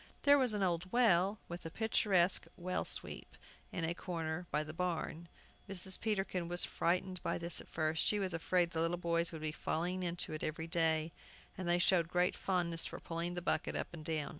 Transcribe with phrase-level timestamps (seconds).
[0.23, 3.37] There was an old well, with a picturesque well sweep,
[3.71, 5.27] in a corner by the barn.
[5.69, 6.01] Mrs.
[6.01, 8.03] Peterkin was frightened by this at first.
[8.03, 11.11] She was afraid the little boys would be falling in every day.
[11.55, 14.29] And they showed great fondness for pulling the bucket up and down.